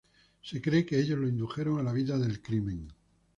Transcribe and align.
Se 0.41 0.59
cree 0.63 0.83
que 0.83 0.99
ellos 0.99 1.19
lo 1.19 1.27
indujeron 1.27 1.77
a 1.77 1.83
la 1.83 1.93
vida 1.93 2.17
del 2.17 2.41
crimen. 2.41 2.87